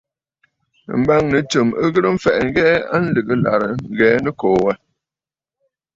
M̀bâŋnə̌ 0.99 1.39
tsɨm 1.49 1.67
ghɨrə 1.91 2.09
mfɛ̀ʼɛ̀ 2.15 2.45
ŋ̀hɛɛ 2.53 2.73
a 2.95 2.95
lɨ̀gə 3.13 3.33
ɨlàrə 3.37 3.69
Ŋgə̀ə̀ 3.91 4.21
Nɨkòò 4.23 4.55
wâ. 4.63 4.73